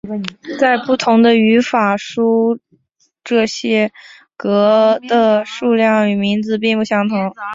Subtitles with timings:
[0.59, 2.79] 在不同的语法书中
[3.23, 3.91] 这些
[4.35, 7.31] 格的数量与名字并不相同。